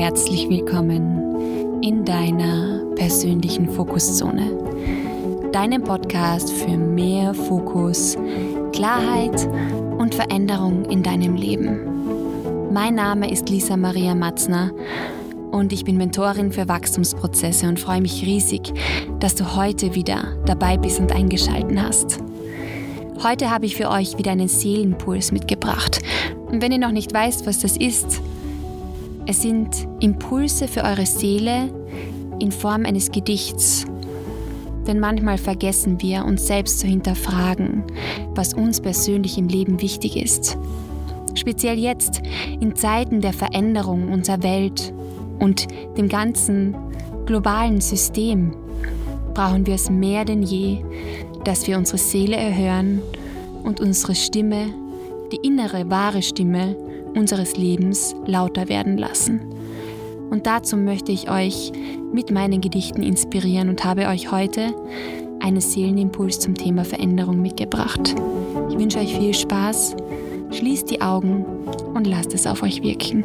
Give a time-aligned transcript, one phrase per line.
[0.00, 4.50] herzlich willkommen in deiner persönlichen Fokuszone,
[5.52, 8.16] deinem Podcast für mehr Fokus,
[8.72, 9.46] Klarheit
[9.98, 12.72] und Veränderung in deinem Leben.
[12.72, 14.70] Mein Name ist Lisa Maria Matzner
[15.50, 18.72] und ich bin Mentorin für Wachstumsprozesse und freue mich riesig,
[19.18, 22.20] dass du heute wieder dabei bist und eingeschalten hast.
[23.22, 26.00] Heute habe ich für euch wieder einen Seelenpuls mitgebracht.
[26.46, 28.22] Und wenn ihr noch nicht weißt, was das ist,
[29.30, 31.72] es sind Impulse für eure Seele
[32.40, 33.86] in Form eines Gedichts.
[34.88, 37.84] Denn manchmal vergessen wir, uns selbst zu hinterfragen,
[38.34, 40.58] was uns persönlich im Leben wichtig ist.
[41.34, 42.22] Speziell jetzt,
[42.58, 44.92] in Zeiten der Veränderung unserer Welt
[45.38, 46.74] und dem ganzen
[47.24, 48.56] globalen System,
[49.32, 50.78] brauchen wir es mehr denn je,
[51.44, 53.00] dass wir unsere Seele erhören
[53.62, 54.74] und unsere Stimme,
[55.30, 56.74] die innere, wahre Stimme,
[57.14, 59.40] unseres Lebens lauter werden lassen.
[60.30, 61.72] Und dazu möchte ich euch
[62.12, 64.74] mit meinen Gedichten inspirieren und habe euch heute
[65.40, 68.14] einen Seelenimpuls zum Thema Veränderung mitgebracht.
[68.68, 69.96] Ich wünsche euch viel Spaß,
[70.52, 71.44] schließt die Augen
[71.94, 73.24] und lasst es auf euch wirken.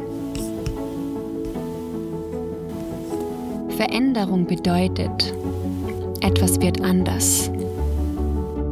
[3.76, 5.34] Veränderung bedeutet,
[6.22, 7.50] etwas wird anders.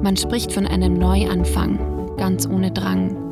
[0.02, 1.78] Man spricht von einem Neuanfang,
[2.16, 3.23] ganz ohne Drang.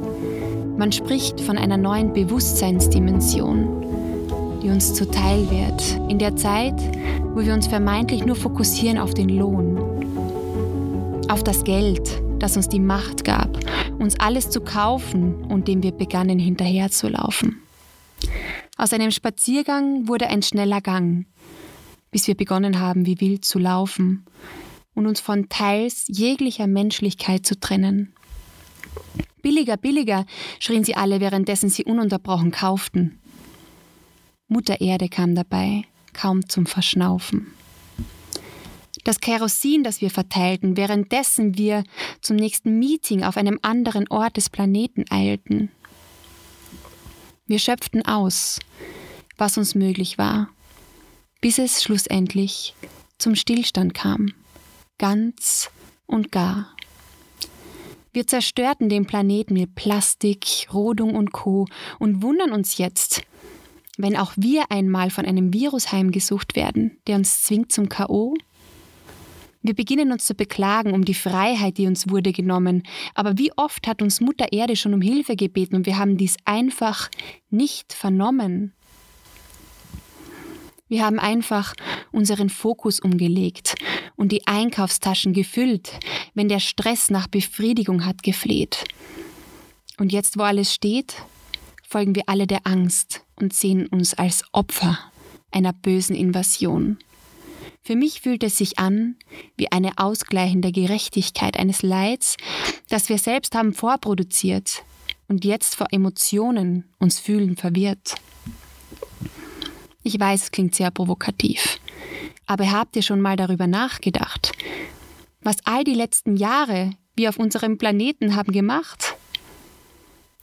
[0.82, 5.80] Man spricht von einer neuen Bewusstseinsdimension, die uns zuteil wird,
[6.10, 6.74] in der Zeit,
[7.34, 9.78] wo wir uns vermeintlich nur fokussieren auf den Lohn,
[11.28, 13.60] auf das Geld, das uns die Macht gab,
[14.00, 17.62] uns alles zu kaufen und dem wir begannen hinterherzulaufen.
[18.76, 21.26] Aus einem Spaziergang wurde ein schneller Gang,
[22.10, 24.26] bis wir begonnen haben, wie wild zu laufen
[24.94, 28.14] und uns von teils jeglicher Menschlichkeit zu trennen.
[29.42, 30.24] Billiger, billiger,
[30.60, 33.18] schrien sie alle, währenddessen sie ununterbrochen kauften.
[34.48, 37.52] Mutter Erde kam dabei, kaum zum Verschnaufen.
[39.04, 41.82] Das Kerosin, das wir verteilten, währenddessen wir
[42.20, 45.70] zum nächsten Meeting auf einem anderen Ort des Planeten eilten.
[47.46, 48.60] Wir schöpften aus,
[49.36, 50.48] was uns möglich war,
[51.40, 52.74] bis es schlussendlich
[53.18, 54.32] zum Stillstand kam,
[54.98, 55.70] ganz
[56.06, 56.76] und gar.
[58.14, 61.66] Wir zerstörten den Planeten mit Plastik, Rodung und Co.
[61.98, 63.22] und wundern uns jetzt,
[63.96, 68.34] wenn auch wir einmal von einem Virus heimgesucht werden, der uns zwingt zum KO?
[69.62, 72.82] Wir beginnen uns zu beklagen um die Freiheit, die uns wurde genommen,
[73.14, 76.36] aber wie oft hat uns Mutter Erde schon um Hilfe gebeten und wir haben dies
[76.44, 77.08] einfach
[77.48, 78.74] nicht vernommen.
[80.88, 81.72] Wir haben einfach
[82.10, 83.76] unseren Fokus umgelegt
[84.16, 85.98] und die Einkaufstaschen gefüllt,
[86.34, 88.84] wenn der Stress nach Befriedigung hat gefleht.
[89.98, 91.14] Und jetzt, wo alles steht,
[91.86, 94.98] folgen wir alle der Angst und sehen uns als Opfer
[95.50, 96.98] einer bösen Invasion.
[97.82, 99.16] Für mich fühlt es sich an
[99.56, 102.36] wie eine ausgleichende Gerechtigkeit eines Leids,
[102.88, 104.84] das wir selbst haben vorproduziert
[105.28, 108.14] und jetzt vor Emotionen uns fühlen verwirrt.
[110.04, 111.78] Ich weiß, es klingt sehr provokativ.
[112.46, 114.52] Aber habt ihr schon mal darüber nachgedacht,
[115.42, 119.16] was all die letzten Jahre wir auf unserem Planeten haben gemacht?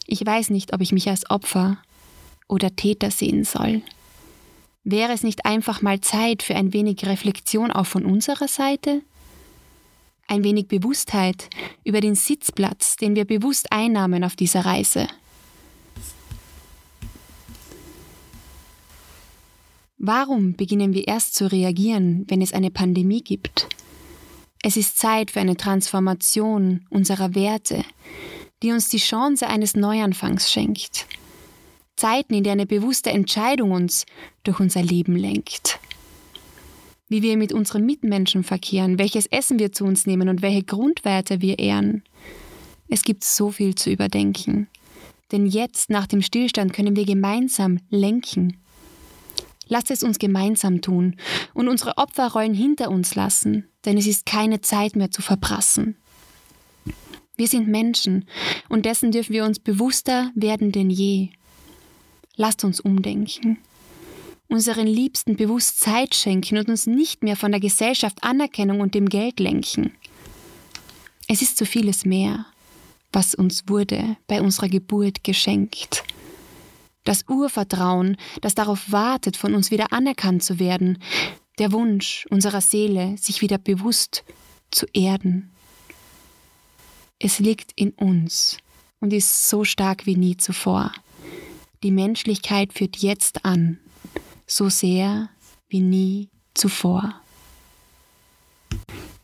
[0.05, 1.77] Ich weiß nicht, ob ich mich als Opfer
[2.47, 3.81] oder Täter sehen soll.
[4.83, 9.01] Wäre es nicht einfach mal Zeit für ein wenig Reflexion auch von unserer Seite?
[10.27, 11.49] Ein wenig Bewusstheit
[11.83, 15.07] über den Sitzplatz, den wir bewusst einnahmen auf dieser Reise.
[19.97, 23.67] Warum beginnen wir erst zu reagieren, wenn es eine Pandemie gibt?
[24.61, 27.85] Es ist Zeit für eine Transformation unserer Werte,
[28.61, 31.05] die uns die Chance eines Neuanfangs schenkt.
[31.95, 34.05] Zeiten, in der eine bewusste Entscheidung uns
[34.43, 35.79] durch unser Leben lenkt.
[37.07, 41.41] Wie wir mit unseren Mitmenschen verkehren, welches Essen wir zu uns nehmen und welche Grundwerte
[41.41, 42.03] wir ehren.
[42.89, 44.67] Es gibt so viel zu überdenken.
[45.31, 48.57] Denn jetzt, nach dem Stillstand, können wir gemeinsam lenken
[49.69, 51.15] Lasst es uns gemeinsam tun
[51.53, 55.95] und unsere Opferrollen hinter uns lassen, denn es ist keine Zeit mehr zu verprassen.
[57.37, 58.25] Wir sind Menschen
[58.67, 61.29] und dessen dürfen wir uns bewusster werden denn je.
[62.35, 63.59] Lasst uns umdenken.
[64.47, 69.07] Unseren Liebsten bewusst Zeit schenken und uns nicht mehr von der Gesellschaft Anerkennung und dem
[69.07, 69.93] Geld lenken.
[71.27, 72.47] Es ist so vieles mehr,
[73.13, 76.03] was uns wurde bei unserer Geburt geschenkt
[77.09, 80.99] das Urvertrauen, das darauf wartet, von uns wieder anerkannt zu werden,
[81.57, 84.23] der Wunsch unserer Seele, sich wieder bewusst
[84.69, 85.49] zu erden.
[87.17, 88.57] Es liegt in uns
[88.99, 90.91] und ist so stark wie nie zuvor.
[91.81, 93.79] Die Menschlichkeit führt jetzt an.
[94.45, 95.29] so sehr
[95.67, 97.15] wie nie zuvor.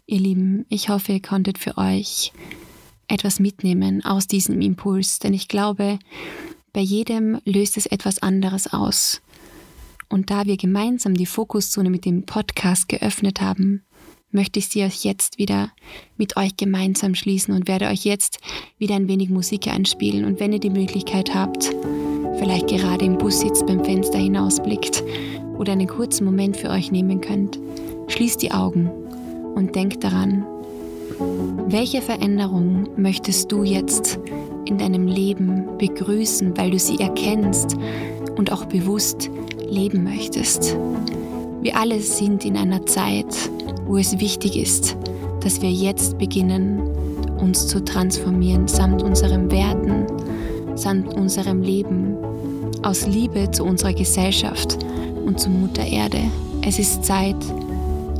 [0.08, 2.34] Ihr Lieben, ich hoffe, ihr konntet für euch
[3.08, 6.00] etwas mitnehmen aus diesem Impuls, denn ich glaube,
[6.76, 9.22] bei jedem löst es etwas anderes aus.
[10.10, 13.86] Und da wir gemeinsam die Fokuszone mit dem Podcast geöffnet haben,
[14.30, 15.72] möchte ich sie euch jetzt wieder
[16.18, 18.40] mit euch gemeinsam schließen und werde euch jetzt
[18.78, 20.26] wieder ein wenig Musik einspielen.
[20.26, 21.74] Und wenn ihr die Möglichkeit habt,
[22.40, 25.02] vielleicht gerade im Bus sitzt, beim Fenster hinausblickt
[25.58, 27.58] oder einen kurzen Moment für euch nehmen könnt,
[28.10, 28.90] schließt die Augen
[29.56, 30.46] und denkt daran,
[31.68, 34.20] welche Veränderung möchtest du jetzt
[34.66, 37.78] in deinem Leben begrüßen, weil du sie erkennst
[38.38, 39.30] und auch bewusst
[39.68, 40.78] leben möchtest?
[41.62, 43.26] Wir alle sind in einer Zeit,
[43.86, 44.96] wo es wichtig ist,
[45.42, 46.82] dass wir jetzt beginnen,
[47.40, 50.06] uns zu transformieren samt unseren Werten,
[50.76, 52.16] samt unserem Leben,
[52.84, 54.78] aus Liebe zu unserer Gesellschaft
[55.26, 56.20] und zu Mutter Erde.
[56.62, 57.36] Es ist Zeit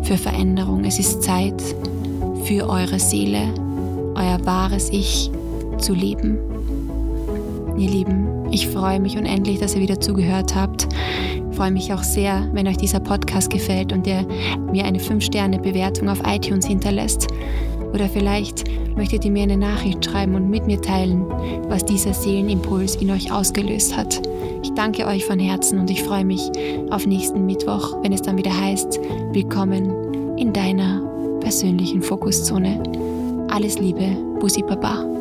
[0.04, 1.62] für Veränderung, es ist Zeit
[2.44, 3.54] für eure Seele,
[4.16, 5.32] euer wahres Ich
[5.78, 6.38] zu leben.
[7.78, 10.88] Ihr Lieben, ich freue mich unendlich, dass ihr wieder zugehört habt
[11.56, 14.28] freue mich auch sehr, wenn euch dieser Podcast gefällt und ihr
[14.72, 17.28] mir eine 5-Sterne-Bewertung auf iTunes hinterlässt.
[17.94, 18.66] Oder vielleicht
[18.98, 21.26] möchtet ihr mir eine Nachricht schreiben und mit mir teilen,
[21.70, 24.22] was dieser Seelenimpuls in euch ausgelöst hat.
[24.64, 26.52] Ich danke euch von Herzen und ich freue mich
[26.90, 29.00] auf nächsten Mittwoch, wenn es dann wieder heißt,
[29.32, 31.02] willkommen in deiner
[31.40, 32.84] persönlichen Fokuszone.
[33.50, 35.15] Alles Liebe, Bussi Baba.